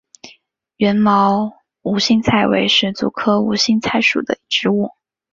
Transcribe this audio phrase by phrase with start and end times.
[0.77, 1.53] 缘毛
[1.83, 4.89] 无心菜为石竹科无心菜属的植物。